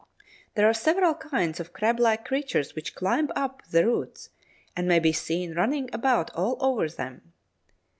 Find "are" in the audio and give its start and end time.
0.67-0.73